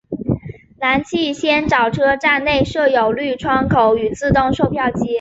[0.79, 5.07] 南气仙沼车站内设有绿窗口与自动售票机。